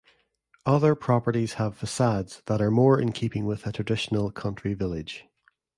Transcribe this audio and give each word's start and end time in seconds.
Other 0.65 0.95
properties 0.95 1.53
have 1.61 1.77
facades 1.77 2.41
that 2.47 2.59
are 2.59 2.71
more 2.71 2.99
in 2.99 3.11
keeping 3.11 3.45
with 3.45 3.67
a 3.67 3.71
traditional 3.71 4.31
country 4.31 4.73
village. 4.73 5.25